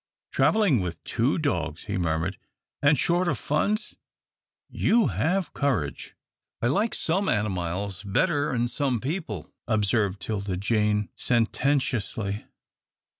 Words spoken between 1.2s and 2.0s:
dogs," he